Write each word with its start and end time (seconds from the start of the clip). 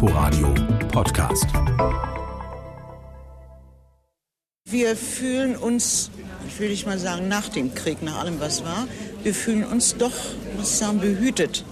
Inforadio 0.00 0.54
Podcast. 0.92 1.46
Wir 4.64 4.94
fühlen 4.94 5.56
uns, 5.56 6.12
ich 6.46 6.60
will 6.60 6.68
nicht 6.68 6.86
mal 6.86 7.00
sagen 7.00 7.26
nach 7.26 7.48
dem 7.48 7.74
Krieg, 7.74 8.00
nach 8.00 8.20
allem 8.20 8.38
was 8.38 8.62
war, 8.62 8.86
wir 9.24 9.34
fühlen 9.34 9.64
uns 9.64 9.96
doch, 9.96 10.12
muss 10.56 10.70
ich 10.70 10.76
sagen, 10.76 11.00
behütet 11.00 11.64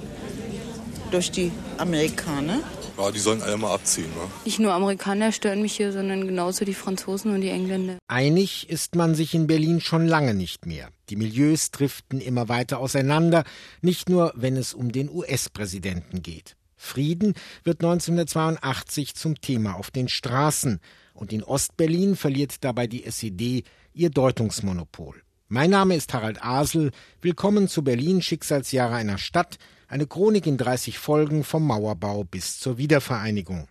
durch 1.12 1.30
die 1.30 1.52
Amerikaner. 1.78 2.58
Ja, 2.98 3.12
die 3.12 3.20
sollen 3.20 3.42
alle 3.42 3.56
mal 3.58 3.72
abziehen. 3.72 4.08
Ne? 4.08 4.28
Nicht 4.44 4.58
nur 4.58 4.72
Amerikaner 4.72 5.30
stören 5.30 5.62
mich 5.62 5.76
hier, 5.76 5.92
sondern 5.92 6.26
genauso 6.26 6.64
die 6.64 6.74
Franzosen 6.74 7.32
und 7.32 7.42
die 7.42 7.50
Engländer. 7.50 7.96
Einig 8.08 8.68
ist 8.68 8.96
man 8.96 9.14
sich 9.14 9.34
in 9.34 9.46
Berlin 9.46 9.80
schon 9.80 10.04
lange 10.04 10.34
nicht 10.34 10.66
mehr. 10.66 10.88
Die 11.10 11.16
Milieus 11.16 11.70
driften 11.70 12.20
immer 12.20 12.48
weiter 12.48 12.80
auseinander, 12.80 13.44
nicht 13.82 14.08
nur 14.08 14.32
wenn 14.34 14.56
es 14.56 14.74
um 14.74 14.90
den 14.90 15.08
US-Präsidenten 15.08 16.22
geht. 16.22 16.56
Frieden 16.76 17.34
wird 17.64 17.82
1982 17.82 19.14
zum 19.14 19.40
Thema 19.40 19.74
auf 19.74 19.90
den 19.90 20.08
Straßen 20.08 20.80
und 21.14 21.32
in 21.32 21.42
Ostberlin 21.42 22.16
verliert 22.16 22.62
dabei 22.62 22.86
die 22.86 23.04
SED 23.04 23.64
ihr 23.94 24.10
Deutungsmonopol. 24.10 25.22
Mein 25.48 25.70
Name 25.70 25.94
ist 25.94 26.12
Harald 26.12 26.42
Asel. 26.42 26.90
Willkommen 27.22 27.68
zu 27.68 27.82
Berlin 27.82 28.20
Schicksalsjahre 28.20 28.96
einer 28.96 29.16
Stadt, 29.16 29.58
eine 29.88 30.06
Chronik 30.06 30.46
in 30.46 30.58
30 30.58 30.98
Folgen 30.98 31.44
vom 31.44 31.66
Mauerbau 31.66 32.24
bis 32.24 32.58
zur 32.58 32.78
Wiedervereinigung. 32.78 33.68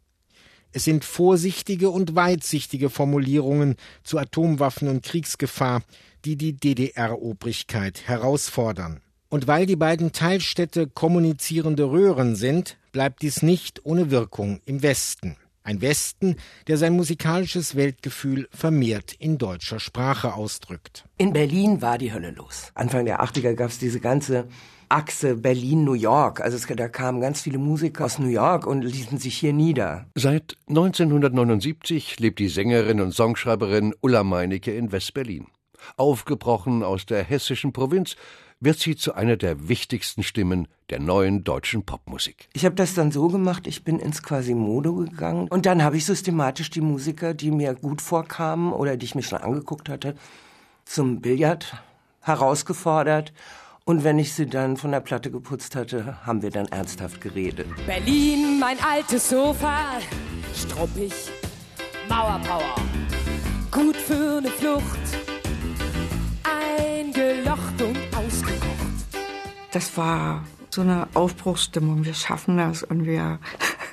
Es 0.71 0.83
sind 0.83 1.05
vorsichtige 1.05 1.89
und 1.89 2.15
weitsichtige 2.15 2.89
Formulierungen 2.89 3.75
zu 4.03 4.17
Atomwaffen 4.17 4.87
und 4.87 5.03
Kriegsgefahr, 5.03 5.83
die 6.25 6.37
die 6.37 6.53
DDR-Obrigkeit 6.53 8.07
herausfordern. 8.07 9.01
Und 9.29 9.47
weil 9.47 9.65
die 9.65 9.75
beiden 9.75 10.11
Teilstädte 10.11 10.87
kommunizierende 10.87 11.89
Röhren 11.89 12.35
sind, 12.35 12.77
bleibt 12.91 13.21
dies 13.21 13.41
nicht 13.41 13.85
ohne 13.85 14.11
Wirkung 14.11 14.61
im 14.65 14.81
Westen. 14.81 15.37
Ein 15.63 15.81
Westen, 15.81 16.35
der 16.67 16.77
sein 16.77 16.93
musikalisches 16.93 17.75
Weltgefühl 17.75 18.47
vermehrt 18.51 19.13
in 19.13 19.39
deutscher 19.39 19.79
Sprache 19.79 20.35
ausdrückt. 20.35 21.05
In 21.17 21.33
Berlin 21.33 21.81
war 21.81 21.97
die 21.97 22.13
Hölle 22.13 22.29
los. 22.31 22.71
Anfang 22.75 23.05
der 23.05 23.23
80er 23.23 23.53
gab 23.55 23.71
es 23.71 23.79
diese 23.79 23.99
ganze 23.99 24.47
Achse 24.89 25.35
Berlin-New 25.35 25.93
York. 25.93 26.41
Also 26.41 26.55
es, 26.55 26.67
da 26.67 26.87
kamen 26.87 27.19
ganz 27.19 27.41
viele 27.41 27.57
Musiker 27.57 28.05
aus 28.05 28.19
New 28.19 28.27
York 28.27 28.67
und 28.67 28.83
ließen 28.83 29.17
sich 29.17 29.37
hier 29.37 29.53
nieder. 29.53 30.05
Seit 30.13 30.55
1979 30.67 32.19
lebt 32.19 32.37
die 32.37 32.47
Sängerin 32.47 33.01
und 33.01 33.13
Songschreiberin 33.13 33.95
Ulla 34.01 34.23
Meinecke 34.23 34.75
in 34.75 34.91
West-Berlin. 34.91 35.47
Aufgebrochen 35.97 36.83
aus 36.83 37.05
der 37.05 37.23
hessischen 37.23 37.73
Provinz 37.73 38.15
wird 38.59 38.79
sie 38.79 38.95
zu 38.95 39.13
einer 39.13 39.37
der 39.37 39.67
wichtigsten 39.67 40.23
Stimmen 40.23 40.67
der 40.89 40.99
neuen 40.99 41.43
deutschen 41.43 41.83
Popmusik. 41.83 42.47
Ich 42.53 42.65
habe 42.65 42.75
das 42.75 42.93
dann 42.93 43.11
so 43.11 43.27
gemacht, 43.27 43.67
ich 43.67 43.83
bin 43.83 43.99
ins 43.99 44.23
Quasimodo 44.23 44.95
gegangen 44.95 45.47
und 45.49 45.65
dann 45.65 45.83
habe 45.83 45.97
ich 45.97 46.05
systematisch 46.05 46.69
die 46.69 46.81
Musiker, 46.81 47.33
die 47.33 47.51
mir 47.51 47.73
gut 47.73 48.01
vorkamen 48.01 48.71
oder 48.71 48.97
die 48.97 49.05
ich 49.05 49.15
mir 49.15 49.23
schon 49.23 49.39
angeguckt 49.39 49.89
hatte, 49.89 50.15
zum 50.85 51.21
Billard 51.21 51.83
herausgefordert 52.21 53.33
und 53.83 54.03
wenn 54.03 54.17
ich 54.17 54.33
sie 54.33 54.47
dann 54.47 54.77
von 54.77 54.91
der 54.91 54.99
Platte 54.99 55.29
geputzt 55.29 55.75
hatte, 55.75 56.25
haben 56.25 56.41
wir 56.41 56.49
dann 56.49 56.67
ernsthaft 56.67 57.21
geredet. 57.21 57.67
Berlin, 57.85 58.59
mein 58.59 58.77
altes 58.83 59.29
Sofa, 59.29 59.99
struppig, 60.55 61.13
Mauerpower, 62.09 62.75
gut 63.69 63.95
für 63.95 64.37
eine 64.37 64.49
Flucht, 64.49 65.24
Das 69.75 69.97
war 69.97 70.47
so 70.69 70.79
eine 70.79 71.09
Aufbruchsstimmung. 71.15 72.05
Wir 72.05 72.13
schaffen 72.13 72.55
das 72.55 72.81
und 72.81 73.05
wir, 73.05 73.39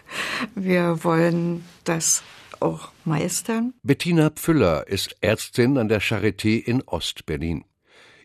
wir 0.55 1.03
wollen 1.03 1.65
das 1.83 2.23
auch 2.61 2.93
meistern. 3.05 3.75
Bettina 3.83 4.31
Pfüller 4.31 4.87
ist 4.87 5.17
Ärztin 5.23 5.79
an 5.79 5.89
der 5.89 6.01
Charité 6.01 6.57
in 6.63 6.83
Ostberlin. 6.83 7.65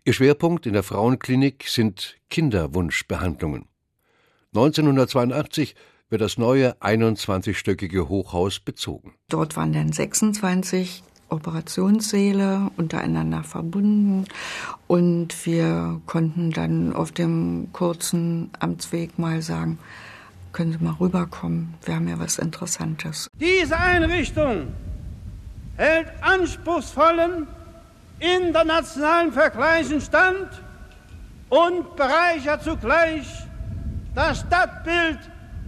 Ihr 0.05 0.13
Schwerpunkt 0.13 0.67
in 0.67 0.73
der 0.73 0.83
Frauenklinik 0.83 1.65
sind 1.67 2.19
Kinderwunschbehandlungen. 2.29 3.65
1982 4.53 5.73
wird 6.11 6.21
das 6.21 6.37
neue 6.37 6.79
21-stöckige 6.79 8.07
Hochhaus 8.07 8.59
bezogen. 8.59 9.15
Dort 9.29 9.55
waren 9.55 9.73
dann 9.73 9.91
26 9.91 11.01
Operationssäle 11.29 12.71
untereinander 12.77 13.43
verbunden 13.43 14.25
und 14.87 15.45
wir 15.45 16.01
konnten 16.05 16.51
dann 16.51 16.93
auf 16.93 17.11
dem 17.11 17.69
kurzen 17.73 18.49
Amtsweg 18.59 19.19
mal 19.19 19.41
sagen, 19.41 19.79
können 20.53 20.71
Sie 20.71 20.83
mal 20.83 20.95
rüberkommen, 20.99 21.73
wir 21.85 21.95
haben 21.95 22.07
ja 22.07 22.17
was 22.19 22.37
Interessantes. 22.37 23.27
Diese 23.39 23.77
Einrichtung 23.77 24.67
hält 25.75 26.07
anspruchsvollen 26.21 27.47
internationalen 28.19 29.31
Vergleichen 29.31 30.01
stand 30.01 30.49
und 31.49 31.95
bereichert 31.95 32.63
zugleich 32.63 33.27
das 34.15 34.39
Stadtbild 34.39 35.19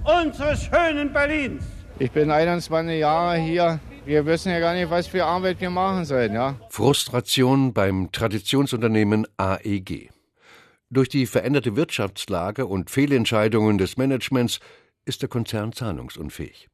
unseres 0.03 0.63
schönen 0.63 1.13
Berlins. 1.13 1.63
Ich 1.99 2.11
bin 2.11 2.31
21 2.31 2.99
Jahre 2.99 3.37
hier. 3.37 3.79
Wir 4.05 4.25
wissen 4.25 4.51
ja 4.51 4.59
gar 4.59 4.73
nicht, 4.73 4.89
was 4.89 5.07
für 5.07 5.25
Arbeit 5.25 5.61
wir 5.61 5.69
machen 5.69 6.05
sollen. 6.05 6.33
Ja? 6.33 6.55
Frustration 6.69 7.73
beim 7.73 8.11
Traditionsunternehmen 8.11 9.27
AEG. 9.37 10.09
Durch 10.89 11.09
die 11.09 11.25
veränderte 11.25 11.75
Wirtschaftslage 11.75 12.65
und 12.65 12.89
Fehlentscheidungen 12.89 13.77
des 13.77 13.97
Managements 13.97 14.59
ist 15.05 15.21
der 15.21 15.29
Konzern 15.29 15.73
zahlungsunfähig. 15.73 16.69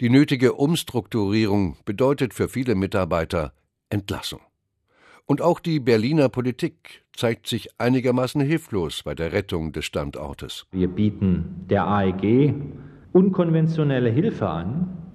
Die 0.00 0.10
nötige 0.10 0.54
Umstrukturierung 0.54 1.76
bedeutet 1.84 2.34
für 2.34 2.48
viele 2.48 2.74
Mitarbeiter 2.74 3.52
Entlassung. 3.88 4.40
Und 5.26 5.42
auch 5.42 5.60
die 5.60 5.78
Berliner 5.78 6.28
Politik 6.28 7.04
zeigt 7.14 7.46
sich 7.46 7.68
einigermaßen 7.78 8.40
hilflos 8.40 9.02
bei 9.02 9.14
der 9.14 9.32
Rettung 9.32 9.72
des 9.72 9.84
Standortes. 9.84 10.66
Wir 10.72 10.88
bieten 10.88 11.66
der 11.68 11.86
AEG 11.86 12.54
unkonventionelle 13.12 14.10
Hilfe 14.10 14.48
an, 14.48 15.09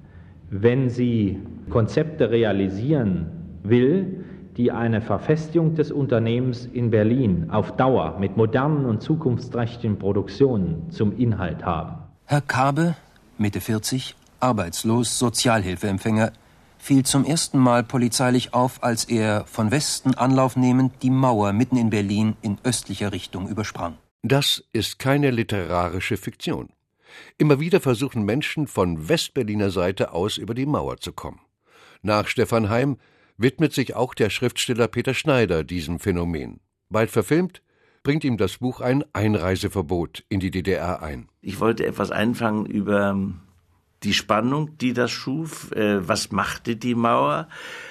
wenn 0.50 0.90
sie 0.90 1.40
Konzepte 1.70 2.30
realisieren 2.30 3.28
will, 3.64 4.26
die 4.58 4.72
eine 4.72 5.02
Verfestigung 5.02 5.76
des 5.76 5.92
Unternehmens 5.92 6.66
in 6.66 6.90
Berlin 6.90 7.50
auf 7.50 7.76
Dauer 7.76 8.18
mit 8.20 8.38
modernen 8.38 8.86
und 8.86 9.02
zukunftsträchtigen 9.02 10.00
Produktionen 10.00 10.90
zum 10.92 11.18
Inhalt 11.18 11.66
haben. 11.66 11.98
Herr 12.26 12.42
Kabe, 12.42 12.96
Mitte 13.38 13.60
40, 13.60 14.16
arbeitslos, 14.40 15.20
Sozialhilfeempfänger, 15.20 16.32
fiel 16.78 17.04
zum 17.04 17.26
ersten 17.26 17.58
Mal 17.58 17.84
polizeilich 17.84 18.54
auf, 18.54 18.84
als 18.84 19.06
er 19.06 19.46
von 19.46 19.72
Westen 19.72 20.14
Anlauf 20.14 20.56
nehmend 20.56 20.94
die 21.02 21.10
Mauer 21.10 21.52
mitten 21.52 21.78
in 21.78 21.90
Berlin 21.90 22.36
in 22.42 22.58
östlicher 22.64 23.12
Richtung 23.12 23.50
übersprang. 23.50 23.96
Das 24.24 24.64
ist 24.72 25.00
keine 25.00 25.32
literarische 25.32 26.18
Fiktion. 26.18 26.70
Immer 27.38 27.60
wieder 27.60 27.82
versuchen 27.82 28.24
Menschen 28.24 28.68
von 28.68 29.10
Westberliner 29.10 29.70
Seite 29.70 30.14
aus 30.14 30.38
über 30.38 30.54
die 30.54 30.66
Mauer 30.66 30.98
zu 30.98 31.14
kommen. 31.14 31.40
Nach 32.02 32.28
Stefan 32.28 32.70
Heim 32.70 32.98
widmet 33.38 33.74
sich 33.74 33.96
auch 33.96 34.14
der 34.14 34.30
Schriftsteller 34.30 34.88
Peter 34.88 35.14
Schneider 35.14 35.64
diesem 35.64 36.00
Phänomen. 36.00 36.60
Bald 36.90 37.10
verfilmt, 37.10 37.62
bringt 38.04 38.24
ihm 38.24 38.38
das 38.38 38.60
Buch 38.60 38.82
ein 38.82 39.04
Einreiseverbot 39.14 40.24
in 40.30 40.40
die 40.40 40.52
DDR 40.52 41.02
ein. 41.02 41.28
Ich 41.42 41.60
wollte 41.60 41.86
etwas 41.86 42.12
einfangen 42.12 42.66
über 42.66 43.18
die 44.04 44.14
Spannung, 44.14 44.78
die 44.78 44.94
das 44.94 45.12
schuf, 45.12 45.72
äh, 45.72 46.08
was 46.08 46.32
machte 46.32 46.76
die 46.76 46.96
Mauer 46.96 47.50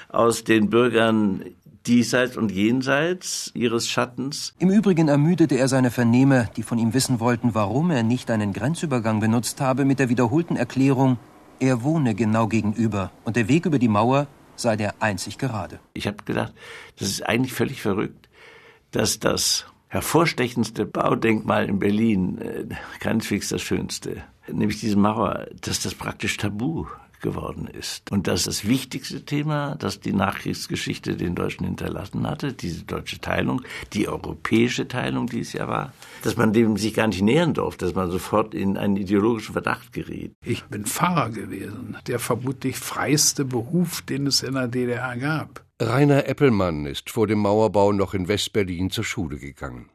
aus 0.08 0.44
den 0.44 0.70
Bürgern 0.70 1.44
diesseits 1.86 2.36
und 2.36 2.50
jenseits 2.50 3.50
ihres 3.54 3.88
Schattens. 3.88 4.54
Im 4.58 4.70
Übrigen 4.70 5.08
ermüdete 5.08 5.56
er 5.56 5.68
seine 5.68 5.90
Vernehmer, 5.90 6.44
die 6.56 6.62
von 6.62 6.78
ihm 6.78 6.94
wissen 6.94 7.20
wollten, 7.20 7.54
warum 7.54 7.90
er 7.90 8.02
nicht 8.02 8.30
einen 8.30 8.52
Grenzübergang 8.52 9.20
benutzt 9.20 9.60
habe, 9.60 9.84
mit 9.84 9.98
der 9.98 10.08
wiederholten 10.08 10.56
Erklärung, 10.56 11.18
er 11.60 11.82
wohne 11.82 12.14
genau 12.14 12.48
gegenüber 12.48 13.10
und 13.24 13.36
der 13.36 13.48
Weg 13.48 13.66
über 13.66 13.78
die 13.78 13.88
Mauer 13.88 14.26
sei 14.56 14.76
der 14.76 14.94
einzig 15.00 15.38
gerade. 15.38 15.80
Ich 15.92 16.06
habe 16.06 16.18
gedacht, 16.24 16.52
das 16.98 17.08
ist 17.08 17.26
eigentlich 17.26 17.52
völlig 17.52 17.80
verrückt, 17.82 18.28
dass 18.90 19.18
das 19.18 19.66
hervorstechendste 19.88 20.86
Baudenkmal 20.86 21.68
in 21.68 21.78
Berlin, 21.78 22.38
äh, 22.38 22.64
keineswegs 23.00 23.48
das 23.48 23.62
schönste, 23.62 24.22
nämlich 24.50 24.80
diese 24.80 24.96
Mauer, 24.96 25.46
dass 25.60 25.80
das 25.80 25.94
praktisch 25.94 26.36
tabu 26.36 26.86
geworden 27.24 27.66
ist. 27.66 28.12
Und 28.12 28.28
dass 28.28 28.44
das 28.44 28.68
wichtigste 28.68 29.24
Thema, 29.24 29.74
das 29.76 29.98
die 29.98 30.12
Nachkriegsgeschichte 30.12 31.16
den 31.16 31.34
Deutschen 31.34 31.64
hinterlassen 31.64 32.28
hatte, 32.28 32.52
diese 32.52 32.84
deutsche 32.84 33.18
Teilung, 33.18 33.62
die 33.94 34.06
europäische 34.06 34.86
Teilung, 34.86 35.26
die 35.26 35.40
es 35.40 35.54
ja 35.54 35.66
war, 35.66 35.92
dass 36.22 36.36
man 36.36 36.52
dem 36.52 36.76
sich 36.76 36.94
gar 36.94 37.08
nicht 37.08 37.22
nähern 37.22 37.54
durfte, 37.54 37.86
dass 37.86 37.94
man 37.94 38.10
sofort 38.10 38.54
in 38.54 38.76
einen 38.76 38.96
ideologischen 38.96 39.54
Verdacht 39.54 39.92
geriet. 39.92 40.34
Ich 40.44 40.62
bin 40.64 40.84
Pfarrer 40.84 41.30
gewesen, 41.30 41.96
der 42.06 42.18
vermutlich 42.18 42.76
freiste 42.76 43.44
Beruf, 43.44 44.02
den 44.02 44.26
es 44.26 44.42
in 44.42 44.54
der 44.54 44.68
DDR 44.68 45.16
gab. 45.16 45.64
Rainer 45.80 46.28
Eppelmann 46.28 46.86
ist 46.86 47.10
vor 47.10 47.26
dem 47.26 47.38
Mauerbau 47.38 47.92
noch 47.92 48.14
in 48.14 48.28
Westberlin 48.28 48.90
zur 48.90 49.04
Schule 49.04 49.38
gegangen. 49.38 49.88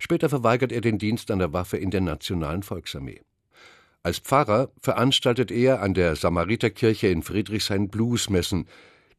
Später 0.00 0.28
verweigert 0.28 0.72
er 0.72 0.80
den 0.80 0.98
Dienst 0.98 1.30
an 1.30 1.38
der 1.38 1.52
Waffe 1.52 1.76
in 1.76 1.90
der 1.90 2.00
Nationalen 2.00 2.62
Volksarmee. 2.62 3.22
Als 4.04 4.18
Pfarrer 4.18 4.70
veranstaltet 4.80 5.52
er 5.52 5.80
an 5.80 5.94
der 5.94 6.16
Samariterkirche 6.16 7.06
in 7.06 7.22
Friedrichshain 7.22 7.88
Bluesmessen, 7.88 8.66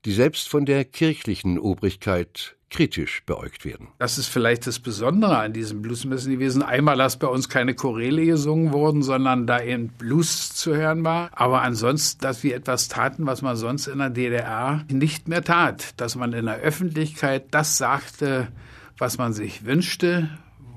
die 0.03 0.11
selbst 0.11 0.49
von 0.49 0.65
der 0.65 0.83
kirchlichen 0.83 1.57
Obrigkeit 1.57 2.57
kritisch 2.69 3.23
beäugt 3.25 3.63
werden. 3.63 3.87
Das 3.99 4.17
ist 4.17 4.27
vielleicht 4.27 4.67
das 4.67 4.79
Besondere 4.79 5.37
an 5.37 5.53
diesen 5.53 5.81
Bluesmessen 5.81 6.33
gewesen. 6.33 6.63
Einmal, 6.63 6.97
dass 6.97 7.17
bei 7.17 7.27
uns 7.27 7.47
keine 7.47 7.75
Choräle 7.75 8.25
gesungen 8.25 8.73
wurden, 8.73 9.03
sondern 9.03 9.47
da 9.47 9.61
eben 9.61 9.89
Blues 9.89 10.53
zu 10.53 10.75
hören 10.75 11.05
war. 11.05 11.29
Aber 11.33 11.61
ansonsten, 11.61 12.19
dass 12.21 12.43
wir 12.43 12.55
etwas 12.55 12.89
taten, 12.89 13.25
was 13.25 13.41
man 13.41 13.55
sonst 13.55 13.87
in 13.87 13.99
der 13.99 14.09
DDR 14.09 14.83
nicht 14.89 15.29
mehr 15.29 15.43
tat. 15.43 15.93
Dass 16.01 16.15
man 16.15 16.33
in 16.33 16.47
der 16.47 16.57
Öffentlichkeit 16.57 17.45
das 17.51 17.77
sagte, 17.77 18.49
was 18.97 19.17
man 19.17 19.33
sich 19.33 19.65
wünschte, 19.65 20.29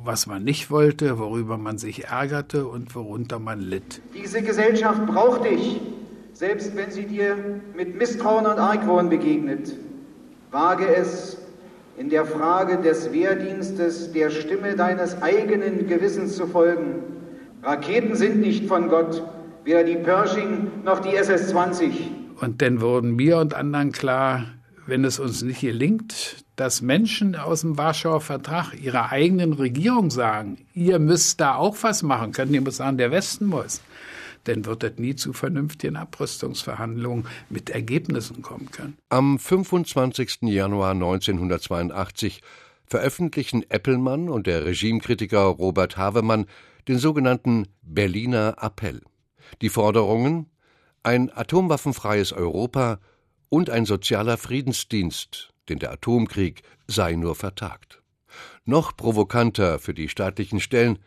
was 0.06 0.26
man 0.26 0.44
nicht 0.44 0.70
wollte, 0.70 1.18
worüber 1.18 1.58
man 1.58 1.78
sich 1.78 2.04
ärgerte 2.04 2.66
und 2.66 2.94
worunter 2.94 3.38
man 3.38 3.60
litt. 3.60 4.00
Diese 4.14 4.40
Gesellschaft 4.40 5.04
braucht 5.06 5.44
dich, 5.44 5.80
selbst 6.32 6.76
wenn 6.76 6.90
sie 6.90 7.04
dir 7.04 7.36
mit 7.76 7.96
Misstrauen 7.96 8.46
und 8.46 8.58
Argwohn 8.58 9.08
begegnet. 9.08 9.76
Wage 10.50 10.86
es, 10.94 11.38
in 11.98 12.10
der 12.10 12.26
Frage 12.26 12.78
des 12.78 13.12
Wehrdienstes 13.12 14.12
der 14.12 14.30
Stimme 14.30 14.76
deines 14.76 15.22
eigenen 15.22 15.86
Gewissens 15.86 16.36
zu 16.36 16.46
folgen. 16.46 17.02
Raketen 17.62 18.14
sind 18.14 18.40
nicht 18.40 18.66
von 18.66 18.88
Gott, 18.88 19.22
weder 19.64 19.82
die 19.82 19.96
Pershing 19.96 20.70
noch 20.84 21.00
die 21.00 21.16
SS-20. 21.16 21.92
Und 22.40 22.60
dann 22.60 22.80
wurden 22.80 23.16
mir 23.16 23.38
und 23.38 23.54
anderen 23.54 23.92
klar, 23.92 24.44
wenn 24.86 25.04
es 25.04 25.18
uns 25.18 25.42
nicht 25.42 25.62
gelingt, 25.62 26.44
dass 26.56 26.82
Menschen 26.82 27.36
aus 27.36 27.60
dem 27.60 27.76
Warschauer 27.76 28.20
Vertrag 28.20 28.74
ihrer 28.74 29.12
eigenen 29.12 29.52
Regierung 29.52 30.10
sagen, 30.10 30.66
ihr 30.74 30.98
müsst 30.98 31.40
da 31.40 31.54
auch 31.54 31.76
was 31.82 32.02
machen, 32.02 32.32
können 32.32 32.52
die 32.52 32.60
muss 32.60 32.78
sagen, 32.78 32.98
der 32.98 33.10
Westen 33.10 33.46
muss, 33.46 33.80
dann 34.44 34.64
wird 34.64 34.82
es 34.84 34.98
nie 34.98 35.14
zu 35.14 35.32
vernünftigen 35.32 35.96
Abrüstungsverhandlungen 35.96 37.26
mit 37.50 37.70
Ergebnissen 37.70 38.42
kommen 38.42 38.70
können. 38.70 38.96
Am 39.08 39.38
25. 39.38 40.42
Januar 40.42 40.92
1982 40.92 42.42
veröffentlichen 42.86 43.68
Eppelmann 43.68 44.28
und 44.28 44.46
der 44.46 44.64
Regimekritiker 44.64 45.42
Robert 45.42 45.96
Havemann 45.96 46.46
den 46.88 46.98
sogenannten 46.98 47.66
Berliner 47.82 48.56
Appell. 48.60 49.02
Die 49.60 49.68
Forderungen 49.68 50.46
ein 51.02 51.30
atomwaffenfreies 51.32 52.32
Europa 52.32 52.98
und 53.48 53.70
ein 53.70 53.86
sozialer 53.86 54.36
Friedensdienst, 54.36 55.52
denn 55.68 55.78
der 55.78 55.92
Atomkrieg 55.92 56.62
sei 56.86 57.14
nur 57.14 57.34
vertagt. 57.34 58.02
Noch 58.64 58.96
provokanter 58.96 59.78
für 59.78 59.94
die 59.94 60.08
staatlichen 60.08 60.60
Stellen 60.60 60.98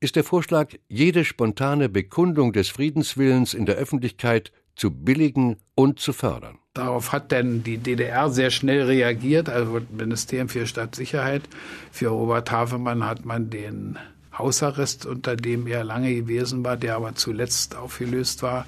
ist 0.00 0.16
der 0.16 0.24
Vorschlag, 0.24 0.74
jede 0.88 1.24
spontane 1.24 1.88
Bekundung 1.88 2.52
des 2.52 2.68
Friedenswillens 2.68 3.54
in 3.54 3.66
der 3.66 3.76
Öffentlichkeit 3.76 4.50
zu 4.74 4.90
billigen 4.90 5.56
und 5.74 6.00
zu 6.00 6.12
fördern. 6.12 6.58
Darauf 6.74 7.12
hat 7.12 7.32
dann 7.32 7.62
die 7.62 7.76
DDR 7.76 8.30
sehr 8.30 8.50
schnell 8.50 8.84
reagiert, 8.84 9.48
also 9.48 9.78
das 9.78 9.88
Ministerium 9.90 10.48
für 10.48 10.66
Stadtsicherheit. 10.66 11.42
Für 11.90 12.08
Robert 12.08 12.50
Havemann 12.50 13.04
hat 13.04 13.26
man 13.26 13.50
den 13.50 13.98
Hausarrest, 14.36 15.04
unter 15.04 15.36
dem 15.36 15.66
er 15.66 15.84
lange 15.84 16.14
gewesen 16.14 16.64
war, 16.64 16.78
der 16.78 16.96
aber 16.96 17.14
zuletzt 17.14 17.76
aufgelöst 17.76 18.42
war, 18.42 18.66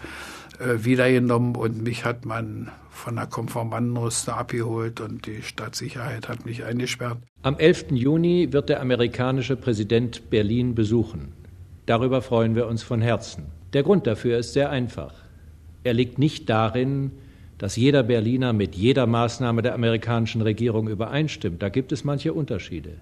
äh, 0.59 0.85
wiedergenommen 0.85 1.57
und 1.57 1.83
mich 1.83 2.05
hat 2.05 2.27
man 2.27 2.71
von 2.95 3.17
der 3.17 3.27
Konformantenrüste 3.27 4.35
abgeholt 4.35 5.01
und 5.01 5.27
die 5.27 5.43
Stadtsicherheit 5.43 6.29
hat 6.29 6.47
mich 6.47 6.65
eingesperrt. 6.65 7.19
Am 7.43 7.59
11. 7.59 7.87
Juni 7.91 8.53
wird 8.53 8.69
der 8.69 8.81
amerikanische 8.81 9.57
Präsident 9.57 10.31
Berlin 10.31 10.75
besuchen. 10.75 11.33
Darüber 11.87 12.23
freuen 12.23 12.55
wir 12.55 12.67
uns 12.67 12.83
von 12.83 13.03
Herzen. 13.03 13.47
Der 13.73 13.83
Grund 13.83 14.07
dafür 14.07 14.39
ist 14.39 14.53
sehr 14.53 14.71
einfach. 14.71 15.15
Er 15.83 15.93
liegt 15.93 16.19
nicht 16.19 16.49
darin, 16.49 17.11
dass 17.59 17.77
jeder 17.77 18.03
Berliner 18.03 18.53
mit 18.53 18.75
jeder 18.75 19.07
Maßnahme 19.07 19.63
der 19.63 19.75
amerikanischen 19.75 20.41
Regierung 20.41 20.89
übereinstimmt. 20.89 21.63
Da 21.63 21.69
gibt 21.69 21.93
es 21.93 22.05
manche 22.05 22.33
Unterschiede. 22.33 23.01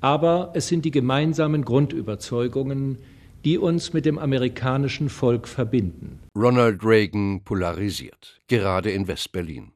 Aber 0.00 0.50
es 0.54 0.68
sind 0.68 0.84
die 0.84 0.90
gemeinsamen 0.90 1.64
Grundüberzeugungen, 1.64 2.98
die 3.44 3.58
uns 3.58 3.92
mit 3.92 4.04
dem 4.04 4.18
amerikanischen 4.18 5.08
Volk 5.08 5.48
verbinden. 5.48 6.20
Ronald 6.36 6.84
Reagan 6.84 7.42
polarisiert, 7.44 8.40
gerade 8.48 8.90
in 8.90 9.08
Westberlin. 9.08 9.72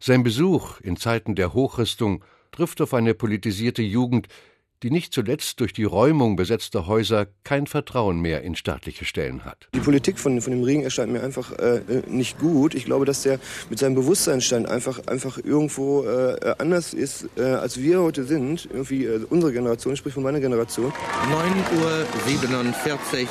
Sein 0.00 0.22
Besuch 0.22 0.80
in 0.80 0.96
Zeiten 0.96 1.34
der 1.34 1.54
Hochrüstung 1.54 2.24
trifft 2.52 2.80
auf 2.80 2.94
eine 2.94 3.14
politisierte 3.14 3.82
Jugend, 3.82 4.28
die 4.82 4.90
nicht 4.90 5.12
zuletzt 5.12 5.60
durch 5.60 5.72
die 5.72 5.84
Räumung 5.84 6.36
besetzter 6.36 6.86
Häuser 6.86 7.26
kein 7.44 7.66
Vertrauen 7.66 8.20
mehr 8.20 8.42
in 8.42 8.56
staatliche 8.56 9.04
Stellen 9.04 9.44
hat. 9.44 9.68
Die 9.74 9.80
Politik 9.80 10.18
von, 10.18 10.40
von 10.40 10.52
dem 10.52 10.62
Regen 10.62 10.82
erscheint 10.82 11.12
mir 11.12 11.22
einfach 11.22 11.52
äh, 11.52 11.80
nicht 12.06 12.38
gut. 12.38 12.74
Ich 12.74 12.84
glaube, 12.84 13.04
dass 13.04 13.22
der 13.22 13.38
mit 13.70 13.78
seinem 13.78 13.94
Bewusstseinsstand 13.94 14.68
einfach, 14.68 15.06
einfach 15.06 15.38
irgendwo 15.38 16.04
äh, 16.04 16.54
anders 16.58 16.94
ist, 16.94 17.28
äh, 17.36 17.42
als 17.42 17.80
wir 17.80 18.00
heute 18.00 18.24
sind. 18.24 18.68
Irgendwie 18.70 19.04
äh, 19.04 19.24
unsere 19.30 19.52
Generation, 19.52 19.96
sprich 19.96 20.14
von 20.14 20.22
meiner 20.22 20.40
Generation. 20.40 20.92
9.47 22.26 23.22
Uhr. 23.22 23.28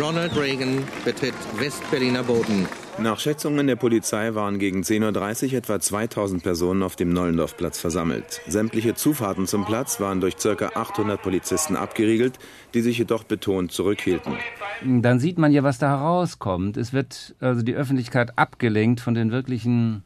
Ronald 0.00 0.36
Reagan 0.36 0.84
betritt 1.04 1.34
Westberliner 1.58 2.22
Boden. 2.22 2.68
Nach 3.00 3.20
Schätzungen 3.20 3.68
der 3.68 3.76
Polizei 3.76 4.34
waren 4.34 4.58
gegen 4.58 4.80
10.30 4.80 5.52
Uhr 5.52 5.58
etwa 5.58 5.78
2000 5.78 6.42
Personen 6.42 6.82
auf 6.82 6.96
dem 6.96 7.10
Nollendorfplatz 7.10 7.78
versammelt. 7.78 8.40
Sämtliche 8.48 8.94
Zufahrten 8.94 9.46
zum 9.46 9.64
Platz 9.64 10.00
waren 10.00 10.20
durch 10.20 10.36
ca. 10.36 10.70
800 10.74 11.22
Polizisten 11.22 11.76
abgeriegelt, 11.76 12.40
die 12.74 12.80
sich 12.80 12.98
jedoch 12.98 13.22
betont 13.22 13.70
zurückhielten. 13.70 14.34
Dann 14.84 15.20
sieht 15.20 15.38
man 15.38 15.52
ja, 15.52 15.62
was 15.62 15.78
da 15.78 15.88
herauskommt. 15.90 16.76
Es 16.76 16.92
wird 16.92 17.36
also 17.38 17.62
die 17.62 17.74
Öffentlichkeit 17.74 18.36
abgelenkt 18.36 18.98
von 18.98 19.14
den 19.14 19.30
wirklichen 19.30 20.02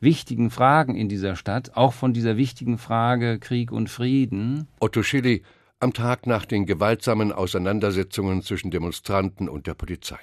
wichtigen 0.00 0.50
Fragen 0.50 0.96
in 0.96 1.10
dieser 1.10 1.36
Stadt, 1.36 1.72
auch 1.74 1.92
von 1.92 2.14
dieser 2.14 2.38
wichtigen 2.38 2.78
Frage 2.78 3.38
Krieg 3.38 3.70
und 3.70 3.90
Frieden. 3.90 4.66
Otto 4.80 5.02
Schilly 5.02 5.42
am 5.78 5.92
Tag 5.92 6.26
nach 6.26 6.46
den 6.46 6.64
gewaltsamen 6.64 7.32
Auseinandersetzungen 7.32 8.42
zwischen 8.42 8.70
Demonstranten 8.70 9.48
und 9.48 9.66
der 9.66 9.74
Polizei. 9.74 10.18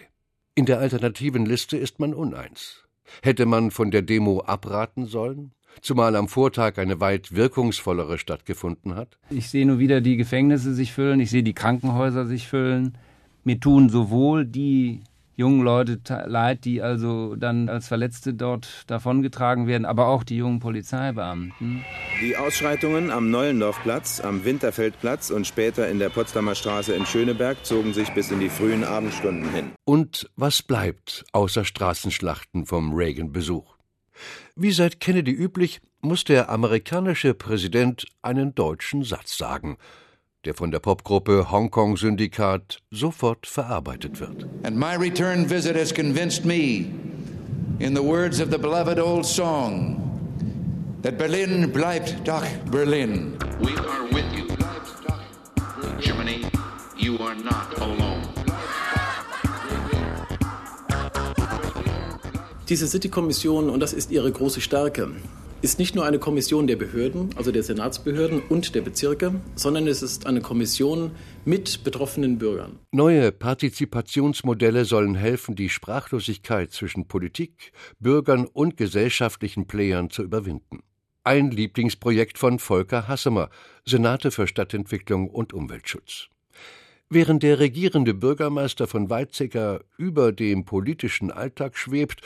In 0.57 0.65
der 0.65 0.79
alternativen 0.79 1.45
Liste 1.45 1.77
ist 1.77 1.99
man 1.99 2.15
uneins. 2.15 2.83
Hätte 3.21 3.45
man 3.45 3.69
von 3.69 3.91
der 3.91 4.01
Demo 4.01 4.41
abraten 4.41 5.05
sollen? 5.05 5.51
Zumal 5.81 6.15
am 6.15 6.27
Vortag 6.27 6.79
eine 6.79 6.99
weit 6.99 7.35
wirkungsvollere 7.35 8.17
stattgefunden 8.17 8.95
hat? 8.95 9.19
Ich 9.29 9.51
sehe 9.51 9.67
nur 9.67 9.77
wieder 9.77 10.01
die 10.01 10.17
Gefängnisse 10.17 10.73
sich 10.73 10.93
füllen, 10.93 11.19
ich 11.19 11.29
sehe 11.29 11.43
die 11.43 11.53
Krankenhäuser 11.53 12.25
sich 12.25 12.47
füllen. 12.47 12.97
Mir 13.43 13.59
tun 13.59 13.89
sowohl 13.89 14.45
die 14.45 15.03
jungen 15.37 15.61
Leute 15.61 15.99
leid, 16.25 16.65
die 16.65 16.81
also 16.81 17.35
dann 17.35 17.69
als 17.69 17.87
Verletzte 17.87 18.33
dort 18.33 18.83
davongetragen 18.87 19.67
werden, 19.67 19.85
aber 19.85 20.07
auch 20.07 20.23
die 20.23 20.35
jungen 20.35 20.59
Polizeibeamten. 20.59 21.85
Die 22.21 22.35
Ausschreitungen 22.35 23.11
am 23.11 23.29
Neulendorfplatz, 23.29 24.19
am 24.19 24.43
Winterfeldplatz 24.43 25.29
und 25.29 25.45
später 25.45 25.87
in 25.87 25.99
der 25.99 26.09
Potsdamer 26.09 26.55
Straße 26.55 26.93
in 26.93 27.05
Schöneberg 27.05 27.63
zogen 27.63 27.93
sich 27.93 28.09
bis 28.13 28.31
in 28.31 28.39
die 28.39 28.49
frühen 28.49 28.83
Abendstunden 28.83 29.49
hin. 29.53 29.71
Und 29.85 30.29
was 30.35 30.63
bleibt 30.63 31.23
außer 31.31 31.63
Straßenschlachten 31.63 32.65
vom 32.65 32.93
Reagan-Besuch? 32.93 33.77
Wie 34.55 34.71
seit 34.71 34.99
Kennedy 34.99 35.31
üblich, 35.31 35.79
muss 36.01 36.23
der 36.23 36.49
amerikanische 36.49 37.35
Präsident 37.35 38.05
einen 38.23 38.55
deutschen 38.55 39.03
Satz 39.03 39.37
sagen– 39.37 39.77
der 40.47 40.53
von 40.53 40.71
der 40.71 40.79
Popgruppe 40.79 41.51
Hongkong 41.51 41.97
Syndikat 41.97 42.79
sofort 42.89 43.45
verarbeitet 43.45 44.21
wird. 44.21 44.47
And 44.63 44.77
my 44.77 44.95
return 44.95 45.45
visit 45.45 45.75
has 45.75 45.93
convinced 45.93 46.45
me, 46.45 46.85
in 47.79 47.93
the 47.93 48.01
words 48.01 48.39
of 48.39 48.49
the 48.49 48.57
beloved 48.57 48.97
old 48.97 49.25
song, 49.25 49.99
that 51.01 51.17
Berlin 51.17 51.69
bleibt 51.73 52.15
doch 52.23 52.45
Berlin. 52.71 53.33
We 53.59 53.73
are 53.77 54.05
with 54.13 54.23
you. 54.33 54.47
Germany, 55.99 56.45
you 56.97 57.17
are 57.19 57.35
not 57.35 57.77
alone. 57.81 58.21
Diese 62.69 62.87
City-Kommission, 62.87 63.69
und 63.69 63.81
das 63.81 63.91
ist 63.91 64.11
ihre 64.11 64.31
große 64.31 64.61
Stärke, 64.61 65.09
ist 65.61 65.79
nicht 65.79 65.95
nur 65.95 66.05
eine 66.05 66.19
Kommission 66.19 66.67
der 66.67 66.75
Behörden, 66.75 67.29
also 67.35 67.51
der 67.51 67.63
Senatsbehörden 67.63 68.41
und 68.47 68.75
der 68.75 68.81
Bezirke, 68.81 69.33
sondern 69.55 69.87
es 69.87 70.01
ist 70.03 70.27
eine 70.27 70.41
Kommission 70.41 71.11
mit 71.45 71.83
betroffenen 71.83 72.37
Bürgern. 72.37 72.79
Neue 72.91 73.31
Partizipationsmodelle 73.31 74.85
sollen 74.85 75.15
helfen, 75.15 75.55
die 75.55 75.69
Sprachlosigkeit 75.69 76.71
zwischen 76.71 77.07
Politik, 77.07 77.71
Bürgern 77.99 78.45
und 78.45 78.77
gesellschaftlichen 78.77 79.65
Playern 79.65 80.09
zu 80.09 80.23
überwinden. 80.23 80.83
Ein 81.23 81.51
Lieblingsprojekt 81.51 82.37
von 82.37 82.59
Volker 82.59 83.07
Hassemer, 83.07 83.49
Senate 83.83 84.31
für 84.31 84.47
Stadtentwicklung 84.47 85.29
und 85.29 85.53
Umweltschutz. 85.53 86.27
Während 87.09 87.41
der 87.41 87.59
regierende 87.59 88.13
Bürgermeister 88.13 88.85
von 88.85 89.09
Weizsäcker 89.09 89.81
über 89.97 90.31
dem 90.31 90.65
politischen 90.65 91.31
Alltag 91.31 91.77
schwebt 91.77 92.21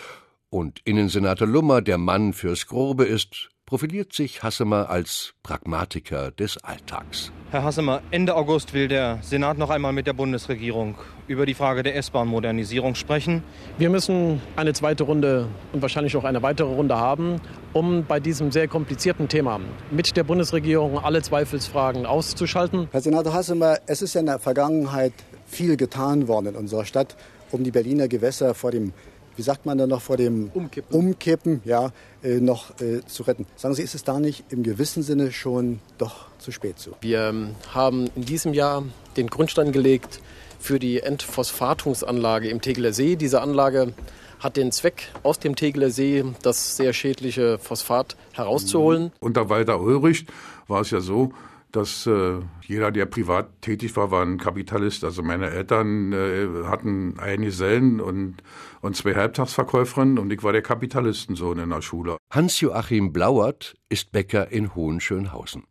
und 0.52 0.82
Innensenator 0.84 1.48
Lummer 1.48 1.82
der 1.82 1.98
Mann 1.98 2.34
fürs 2.34 2.68
Grobe 2.68 3.06
ist, 3.06 3.50
profiliert 3.66 4.12
sich 4.12 4.44
Hassemer 4.44 4.90
als 4.90 5.34
Pragmatiker 5.44 6.32
des 6.32 6.62
Alltags. 6.62 7.32
Herr 7.52 7.64
Hassemer, 7.64 8.02
Ende 8.12 8.36
August 8.36 8.74
will 8.74 8.90
der 8.90 9.20
Senat 9.22 9.58
noch 9.58 9.70
einmal 9.70 9.94
mit 9.94 10.08
der 10.08 10.14
Bundesregierung 10.14 10.96
über 11.28 11.46
die 11.46 11.54
Frage 11.54 11.84
der 11.84 11.96
S-Bahn-Modernisierung 11.96 12.96
sprechen. 12.96 13.44
Wir 13.78 13.90
müssen 13.90 14.42
eine 14.58 14.74
zweite 14.74 15.06
Runde 15.06 15.48
und 15.72 15.82
wahrscheinlich 15.82 16.18
auch 16.18 16.26
eine 16.26 16.44
weitere 16.44 16.68
Runde 16.68 16.98
haben, 16.98 17.40
um 17.72 18.04
bei 18.06 18.20
diesem 18.20 18.52
sehr 18.52 18.68
komplizierten 18.68 19.30
Thema 19.30 19.62
mit 19.90 20.18
der 20.18 20.26
Bundesregierung 20.26 21.00
alle 21.00 21.22
Zweifelsfragen 21.22 22.06
auszuschalten. 22.06 22.90
Herr 22.92 23.02
Senator 23.02 23.34
Hassemer, 23.34 23.78
es 23.88 24.02
ist 24.02 24.16
ja 24.16 24.20
in 24.20 24.26
der 24.26 24.40
Vergangenheit 24.40 25.14
viel 25.46 25.78
getan 25.78 26.28
worden 26.28 26.48
in 26.48 26.56
unserer 26.56 26.84
Stadt, 26.84 27.16
um 27.52 27.64
die 27.64 27.72
Berliner 27.72 28.10
Gewässer 28.10 28.54
vor 28.54 28.72
dem 28.72 28.92
wie 29.36 29.42
sagt 29.42 29.66
man 29.66 29.78
da 29.78 29.88
noch 29.88 30.02
vor 30.02 30.18
dem 30.18 30.52
Umkippen, 30.54 30.96
Umkippen 30.96 31.62
ja, 31.66 31.92
äh, 32.24 32.40
noch 32.40 32.80
äh, 32.82 33.02
zu 33.06 33.24
retten. 33.24 33.46
Sagen 33.56 33.76
Sie, 33.76 33.84
ist 33.84 33.96
es 33.96 34.04
da 34.04 34.20
nicht 34.20 34.46
im 34.50 34.64
gewissen 34.64 35.04
Sinne 35.04 35.32
schon 35.32 35.80
doch 35.98 36.26
zu 36.40 36.52
spät 36.52 36.80
zu? 36.80 36.92
Wir 37.02 37.30
ähm, 37.30 37.56
haben 37.74 38.10
in 38.16 38.26
diesem 38.26 38.54
Jahr 38.54 38.84
den 39.18 39.28
Grundstein 39.28 39.72
gelegt 39.72 40.20
für 40.60 40.80
die 40.80 41.00
Entphosphatungsanlage 41.00 42.50
im 42.50 42.62
Tegeler 42.62 42.94
See. 42.94 43.16
Diese 43.16 43.42
Anlage 43.42 43.94
hat 44.40 44.58
den 44.58 44.72
Zweck, 44.72 45.10
aus 45.24 45.40
dem 45.40 45.56
Tegeler 45.56 45.90
See 45.90 46.24
das 46.42 46.76
sehr 46.76 46.94
schädliche 46.94 47.58
Phosphat 47.60 48.16
herauszuholen. 48.34 49.12
Unter 49.20 49.50
Walter 49.50 49.80
Ulrich 49.80 50.26
war 50.68 50.82
es 50.82 50.92
ja 50.92 51.00
so, 51.00 51.32
dass 51.72 52.06
äh, 52.08 52.40
jeder, 52.66 52.92
der 52.92 53.06
privat 53.06 53.62
tätig 53.62 53.96
war, 53.96 54.12
war 54.12 54.24
ein 54.24 54.38
Kapitalist. 54.38 55.04
Also 55.04 55.24
meine 55.24 55.50
Eltern 55.50 56.14
äh, 56.14 56.66
hatten 56.66 57.20
einen 57.20 57.44
Gesellen 57.44 58.00
und, 58.00 58.38
und 58.82 58.96
zwei 58.96 59.16
Halbtagsverkäuferinnen 59.16 60.20
und 60.20 60.32
ich 60.32 60.44
war 60.44 60.52
der 60.52 60.62
Kapitalistensohn 60.62 61.60
in 61.60 61.70
der 61.70 61.82
Schule. 61.82 62.18
Hans-Joachim 62.32 63.14
Blauert 63.14 63.76
ist 63.90 64.12
Bäcker 64.12 64.52
in 64.52 64.76
Hohenschönhausen. 64.76 65.64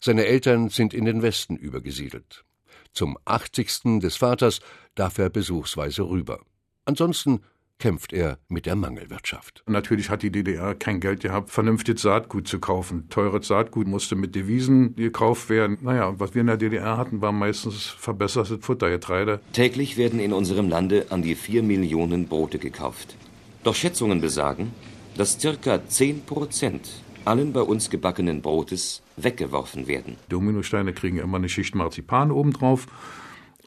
Seine 0.00 0.26
Eltern 0.26 0.68
sind 0.68 0.92
in 0.92 1.04
den 1.04 1.22
Westen 1.22 1.56
übergesiedelt. 1.56 2.44
Zum 2.92 3.16
80. 3.24 4.00
des 4.00 4.16
Vaters 4.16 4.60
darf 4.94 5.18
er 5.18 5.30
besuchsweise 5.30 6.02
rüber. 6.02 6.40
Ansonsten 6.84 7.40
kämpft 7.78 8.12
er 8.12 8.38
mit 8.48 8.66
der 8.66 8.76
Mangelwirtschaft. 8.76 9.62
Natürlich 9.66 10.10
hat 10.10 10.22
die 10.22 10.30
DDR 10.30 10.74
kein 10.74 11.00
Geld 11.00 11.20
gehabt, 11.20 11.50
vernünftiges 11.50 12.02
Saatgut 12.02 12.48
zu 12.48 12.58
kaufen. 12.58 13.08
Teures 13.10 13.48
Saatgut 13.48 13.86
musste 13.86 14.16
mit 14.16 14.34
Devisen 14.34 14.96
gekauft 14.96 15.50
werden. 15.50 15.78
Naja, 15.82 16.06
und 16.06 16.20
was 16.20 16.34
wir 16.34 16.40
in 16.40 16.46
der 16.46 16.56
DDR 16.56 16.96
hatten, 16.96 17.20
war 17.20 17.32
meistens 17.32 17.86
verbessertes 17.86 18.58
Futtergetreide. 18.60 19.40
Täglich 19.52 19.96
werden 19.96 20.20
in 20.20 20.32
unserem 20.32 20.68
Lande 20.68 21.06
an 21.10 21.22
die 21.22 21.34
vier 21.34 21.62
Millionen 21.62 22.26
Brote 22.26 22.58
gekauft. 22.58 23.16
Doch 23.62 23.74
Schätzungen 23.74 24.20
besagen, 24.20 24.72
dass 25.16 25.40
circa 25.40 25.86
10 25.86 26.24
Prozent 26.24 26.88
allen 27.24 27.52
bei 27.52 27.62
uns 27.62 27.90
gebackenen 27.90 28.42
Brotes 28.42 29.02
weggeworfen 29.16 29.86
werden. 29.86 30.16
Dominosteine 30.28 30.92
kriegen 30.92 31.18
immer 31.18 31.38
eine 31.38 31.48
Schicht 31.48 31.74
Marzipan 31.74 32.30
obendrauf. 32.30 32.86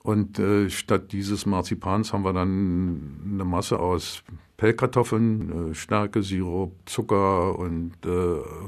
Und 0.07 0.39
äh, 0.39 0.69
statt 0.69 1.11
dieses 1.11 1.45
Marzipans 1.45 2.13
haben 2.13 2.23
wir 2.23 2.31
dann 2.31 3.29
eine 3.29 3.43
Masse 3.43 3.77
aus 3.77 4.23
Pellkartoffeln, 4.55 5.71
äh, 5.71 5.75
Stärke, 5.75 6.23
Sirup, 6.23 6.71
Zucker 6.85 7.59
und, 7.59 7.91
äh, 8.05 8.09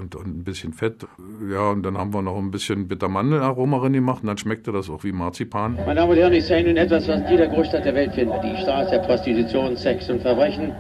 und, 0.01 0.15
und, 0.15 0.27
ein 0.27 0.43
bisschen 0.43 0.73
Fett. 0.73 1.07
Ja, 1.49 1.69
und 1.69 1.83
dann 1.83 1.97
haben 1.97 2.13
wir 2.13 2.21
noch 2.21 2.37
ein 2.37 2.51
bisschen 2.51 2.89
Bittermandelaroma 2.89 3.77
rein 3.77 3.93
gemacht 3.93 4.21
und 4.21 4.27
dann 4.27 4.37
schmeckte 4.37 4.73
das 4.73 4.89
auch 4.89 5.05
wie 5.05 5.13
Marzipan. 5.13 5.75
Meine 5.75 5.95
Damen 5.95 6.11
und 6.11 6.17
Herren, 6.17 6.33
ich 6.33 6.45
sage 6.45 6.63
Ihnen 6.63 6.75
etwas, 6.75 7.07
was 7.07 7.21
jeder 7.29 7.47
Großstadt 7.47 7.85
der 7.85 7.95
Welt 7.95 8.13
findet. 8.15 8.43
Die 8.43 8.57
Straße 8.61 8.91
der 8.91 8.99
Prostitution, 8.99 9.77
Sex 9.77 10.09
und 10.09 10.21
Verbrechen 10.21 10.73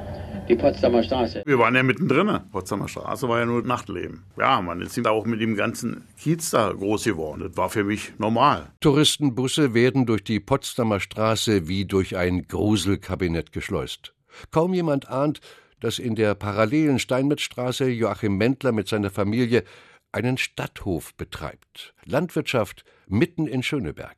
die 0.49 0.55
Potsdamer 0.55 1.03
Straße. 1.03 1.43
Wir 1.45 1.59
waren 1.59 1.75
ja 1.75 1.83
mittendrin. 1.83 2.39
Potsdamer 2.51 2.87
Straße 2.87 3.29
war 3.29 3.39
ja 3.39 3.45
nur 3.45 3.61
Nachtleben. 3.61 4.23
Ja, 4.37 4.61
man 4.61 4.81
ist 4.81 5.07
auch 5.07 5.25
mit 5.25 5.41
dem 5.41 5.55
ganzen 5.55 6.07
Kiez 6.17 6.49
da 6.49 6.71
groß 6.71 7.03
geworden. 7.05 7.43
Das 7.47 7.57
war 7.57 7.69
für 7.69 7.83
mich 7.83 8.13
normal. 8.17 8.71
Touristenbusse 8.81 9.73
werden 9.73 10.05
durch 10.05 10.23
die 10.23 10.39
Potsdamer 10.39 10.99
Straße 10.99 11.67
wie 11.67 11.85
durch 11.85 12.17
ein 12.17 12.47
Gruselkabinett 12.47 13.51
geschleust. 13.51 14.13
Kaum 14.51 14.73
jemand 14.73 15.09
ahnt, 15.09 15.39
dass 15.79 15.99
in 15.99 16.15
der 16.15 16.35
parallelen 16.35 16.99
Steinmetzstraße 16.99 17.87
Joachim 17.87 18.37
Mendler 18.37 18.71
mit 18.71 18.87
seiner 18.87 19.11
Familie 19.11 19.63
einen 20.11 20.37
Stadthof 20.37 21.13
betreibt. 21.15 21.93
Landwirtschaft 22.05 22.83
mitten 23.07 23.47
in 23.47 23.63
Schöneberg. 23.63 24.17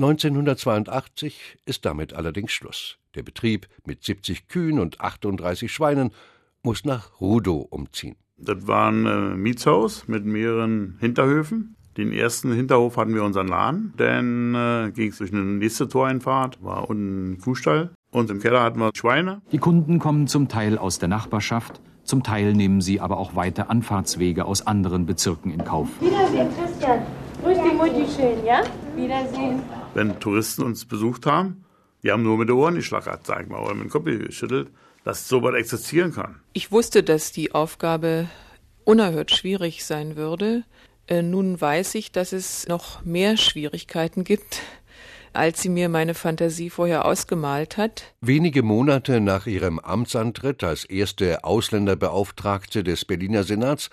1982 0.00 1.58
ist 1.66 1.84
damit 1.84 2.14
allerdings 2.14 2.52
Schluss. 2.52 2.96
Der 3.14 3.22
Betrieb 3.22 3.68
mit 3.84 4.02
70 4.02 4.48
Kühen 4.48 4.78
und 4.78 5.00
38 5.00 5.70
Schweinen 5.70 6.10
muss 6.62 6.86
nach 6.86 7.20
Rudow 7.20 7.66
umziehen. 7.68 8.16
Das 8.38 8.66
war 8.66 8.90
ein 8.90 9.04
äh, 9.04 9.36
Mietshaus 9.36 10.08
mit 10.08 10.24
mehreren 10.24 10.96
Hinterhöfen. 11.00 11.76
Den 11.98 12.12
ersten 12.12 12.50
Hinterhof 12.52 12.96
hatten 12.96 13.14
wir 13.14 13.24
unseren 13.24 13.48
Laden. 13.48 13.92
Dann 13.98 14.54
äh, 14.54 14.90
ging 14.92 15.10
es 15.10 15.18
durch 15.18 15.34
eine 15.34 15.42
nächste 15.42 15.86
Toreinfahrt, 15.86 16.62
war 16.64 16.88
unten 16.88 17.32
ein 17.32 17.38
Kuhstall. 17.38 17.90
Und 18.10 18.30
im 18.30 18.40
Keller 18.40 18.62
hatten 18.62 18.78
wir 18.78 18.92
Schweine. 18.94 19.42
Die 19.52 19.58
Kunden 19.58 19.98
kommen 19.98 20.26
zum 20.26 20.48
Teil 20.48 20.78
aus 20.78 20.98
der 20.98 21.08
Nachbarschaft, 21.08 21.82
zum 22.04 22.22
Teil 22.22 22.54
nehmen 22.54 22.80
sie 22.80 23.00
aber 23.00 23.18
auch 23.18 23.36
weite 23.36 23.68
Anfahrtswege 23.68 24.46
aus 24.46 24.66
anderen 24.66 25.04
Bezirken 25.04 25.52
in 25.52 25.62
Kauf. 25.62 25.88
Wiedersehen, 26.00 26.48
Christian. 26.56 27.02
Mutti 27.80 28.04
schön, 28.14 28.44
ja? 28.44 28.62
Wiedersehen. 28.94 29.62
Wenn 29.94 30.20
Touristen 30.20 30.64
uns 30.64 30.84
besucht 30.84 31.24
haben, 31.24 31.64
die 32.02 32.12
haben 32.12 32.22
nur 32.22 32.36
mit 32.36 32.50
den 32.50 32.56
Ohren 32.56 32.74
geschlackert, 32.74 33.26
sag 33.26 33.44
ich 33.44 33.48
mal, 33.48 33.62
oder 33.62 33.72
mit 33.72 33.84
dem 33.84 33.90
Kopf 33.90 34.04
geschüttelt, 34.04 34.68
dass 35.02 35.28
sowas 35.28 35.54
existieren 35.54 36.12
kann. 36.12 36.40
Ich 36.52 36.70
wusste, 36.70 37.02
dass 37.02 37.32
die 37.32 37.52
Aufgabe 37.52 38.28
unerhört 38.84 39.30
schwierig 39.30 39.82
sein 39.86 40.16
würde. 40.16 40.64
Äh, 41.06 41.22
nun 41.22 41.58
weiß 41.58 41.94
ich, 41.94 42.12
dass 42.12 42.34
es 42.34 42.68
noch 42.68 43.02
mehr 43.02 43.38
Schwierigkeiten 43.38 44.24
gibt, 44.24 44.60
als 45.32 45.62
sie 45.62 45.70
mir 45.70 45.88
meine 45.88 46.12
Fantasie 46.12 46.68
vorher 46.68 47.06
ausgemalt 47.06 47.78
hat. 47.78 48.12
Wenige 48.20 48.62
Monate 48.62 49.20
nach 49.20 49.46
ihrem 49.46 49.78
Amtsantritt 49.78 50.62
als 50.64 50.84
erste 50.84 51.44
Ausländerbeauftragte 51.44 52.84
des 52.84 53.06
Berliner 53.06 53.44
Senats 53.44 53.88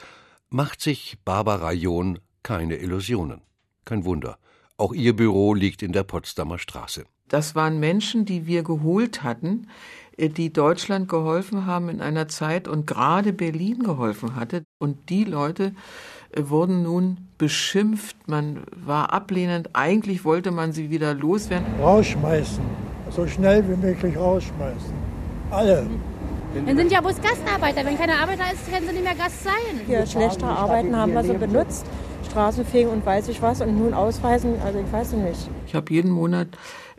macht 0.49 0.81
sich 0.81 1.19
Barbara 1.23 1.71
John 1.71 2.19
keine 2.43 2.75
Illusionen. 2.75 3.47
Kein 3.87 4.03
Wunder. 4.03 4.37
Auch 4.75 4.93
ihr 4.93 5.15
Büro 5.15 5.53
liegt 5.53 5.81
in 5.81 5.93
der 5.93 6.03
Potsdamer 6.03 6.59
Straße. 6.59 7.05
Das 7.29 7.55
waren 7.55 7.79
Menschen, 7.79 8.25
die 8.25 8.45
wir 8.45 8.61
geholt 8.63 9.23
hatten, 9.23 9.69
äh, 10.17 10.27
die 10.27 10.51
Deutschland 10.51 11.07
geholfen 11.07 11.65
haben 11.65 11.87
in 11.87 12.01
einer 12.01 12.27
Zeit 12.27 12.67
und 12.67 12.85
gerade 12.85 13.31
Berlin 13.31 13.83
geholfen 13.83 14.35
hatte. 14.35 14.63
Und 14.77 15.09
die 15.09 15.23
Leute 15.23 15.71
äh, 16.31 16.43
wurden 16.49 16.83
nun 16.83 17.29
beschimpft, 17.37 18.27
man 18.27 18.63
war 18.75 19.13
ablehnend, 19.13 19.69
eigentlich 19.71 20.25
wollte 20.25 20.51
man 20.51 20.73
sie 20.73 20.89
wieder 20.89 21.13
loswerden. 21.13 21.65
Rausschmeißen, 21.79 22.63
so 23.09 23.25
schnell 23.25 23.63
wie 23.69 23.77
möglich 23.77 24.17
rausschmeißen. 24.17 24.93
Alle. 25.49 25.87
Dann 26.65 26.77
sind 26.77 26.91
ja 26.91 26.99
bloß 26.99 27.21
Gastarbeiter. 27.21 27.85
Wenn 27.85 27.97
keine 27.97 28.15
Arbeiter 28.15 28.51
ist, 28.51 28.69
können 28.69 28.85
sie 28.85 28.93
nicht 28.93 29.03
mehr 29.05 29.15
Gast 29.15 29.45
sein. 29.45 29.53
Für 29.85 30.05
schlechte 30.05 30.45
Arbeiten 30.45 30.93
haben 30.93 31.13
wir 31.13 31.23
so 31.23 31.33
benutzt. 31.35 31.85
Straße 32.37 32.65
fegen 32.65 32.89
und 32.89 33.03
weiß 33.03 33.29
ich 33.29 33.41
was 33.41 33.61
und 33.61 33.79
nun 33.79 33.95
ausweisen, 33.95 34.61
also 34.63 34.77
ich 34.77 34.91
weiß 34.91 35.13
nicht. 35.13 35.49
Ich 35.65 35.73
habe 35.73 35.91
jeden 35.91 36.11
Monat 36.11 36.49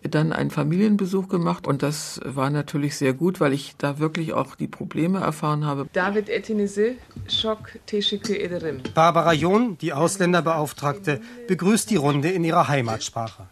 dann 0.03 0.33
einen 0.33 0.51
Familienbesuch 0.51 1.29
gemacht 1.29 1.69
und 1.69 1.85
das 1.85 2.21
war 2.25 2.51
natürlich 2.51 2.97
sehr 2.97 3.13
gut, 3.13 3.39
weil 3.39 3.53
ich 3.53 3.77
da 3.79 4.01
wirklich 4.01 4.33
auch 4.33 4.57
die 4.57 4.67
Probleme 4.67 5.21
erfahren 5.21 5.65
habe. 5.65 5.87
David 5.93 6.29
Etinese, 6.29 6.97
Schock 7.29 7.79
ederim. 7.93 8.81
Barbara 8.95 9.33
John, 9.33 9.79
die 9.79 9.93
Ausländerbeauftragte, 9.93 11.21
begrüßt 11.47 11.89
die 11.89 11.97
Runde 11.97 12.31
in 12.31 12.43
ihrer 12.43 12.67
Heimatsprache. 12.67 13.47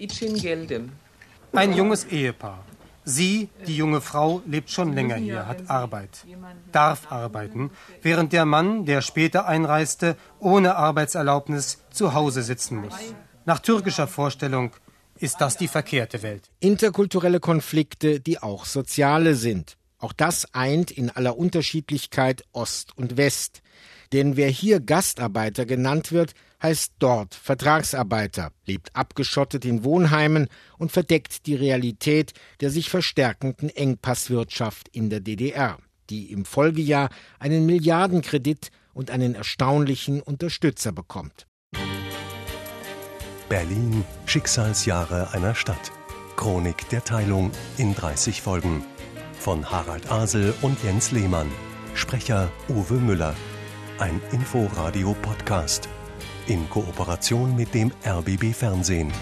İçin 0.00 0.34
geldim. 0.34 0.90
Ein 1.52 1.74
junges 1.74 2.06
Ehepaar. 2.10 2.58
Sie, 3.10 3.50
die 3.66 3.76
junge 3.76 4.00
Frau, 4.00 4.42
lebt 4.46 4.70
schon 4.70 4.92
länger 4.92 5.16
hier, 5.16 5.46
hat 5.46 5.68
Arbeit, 5.68 6.24
darf 6.72 7.10
arbeiten, 7.10 7.70
während 8.02 8.32
der 8.32 8.46
Mann, 8.46 8.86
der 8.86 9.02
später 9.02 9.46
einreiste, 9.46 10.16
ohne 10.38 10.76
Arbeitserlaubnis 10.76 11.82
zu 11.90 12.14
Hause 12.14 12.42
sitzen 12.42 12.76
muss. 12.76 12.94
Nach 13.44 13.58
türkischer 13.58 14.06
Vorstellung 14.06 14.72
ist 15.18 15.40
das 15.40 15.56
die 15.56 15.68
verkehrte 15.68 16.22
Welt. 16.22 16.50
Interkulturelle 16.60 17.40
Konflikte, 17.40 18.20
die 18.20 18.42
auch 18.42 18.64
soziale 18.64 19.34
sind. 19.34 19.76
Auch 19.98 20.12
das 20.12 20.54
eint 20.54 20.90
in 20.90 21.10
aller 21.10 21.36
Unterschiedlichkeit 21.36 22.44
Ost 22.52 22.96
und 22.96 23.16
West. 23.16 23.60
Denn 24.12 24.36
wer 24.36 24.48
hier 24.48 24.80
Gastarbeiter 24.80 25.66
genannt 25.66 26.10
wird, 26.10 26.34
heißt 26.62 26.94
dort 26.98 27.34
Vertragsarbeiter, 27.34 28.52
lebt 28.66 28.94
abgeschottet 28.94 29.64
in 29.64 29.84
Wohnheimen 29.84 30.48
und 30.78 30.92
verdeckt 30.92 31.46
die 31.46 31.54
Realität 31.54 32.32
der 32.60 32.70
sich 32.70 32.90
verstärkenden 32.90 33.70
Engpasswirtschaft 33.70 34.88
in 34.88 35.10
der 35.10 35.20
DDR, 35.20 35.78
die 36.10 36.30
im 36.32 36.44
Folgejahr 36.44 37.10
einen 37.38 37.66
Milliardenkredit 37.66 38.70
und 38.92 39.10
einen 39.10 39.34
erstaunlichen 39.34 40.20
Unterstützer 40.20 40.92
bekommt. 40.92 41.46
Berlin 43.48 44.04
Schicksalsjahre 44.26 45.32
einer 45.32 45.54
Stadt. 45.54 45.90
Chronik 46.36 46.88
der 46.90 47.04
Teilung 47.04 47.50
in 47.76 47.94
30 47.94 48.42
Folgen. 48.42 48.84
Von 49.38 49.70
Harald 49.70 50.10
Asel 50.10 50.54
und 50.62 50.82
Jens 50.84 51.10
Lehmann. 51.10 51.50
Sprecher 51.94 52.50
Uwe 52.68 52.94
Müller. 52.94 53.34
ein 53.98 54.20
Inforadio-Podcast 54.32 55.88
in 56.50 56.68
Kooperation 56.68 57.54
mit 57.54 57.72
dem 57.74 57.92
RBB 58.04 58.52
Fernsehen. 58.52 59.12